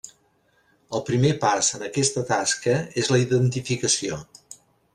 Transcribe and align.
El 0.99 1.03
primer 1.09 1.33
pas 1.43 1.69
en 1.79 1.85
aquesta 1.89 2.25
tasca 2.31 2.73
és 3.03 3.13
la 3.17 3.23
identificació. 3.27 4.19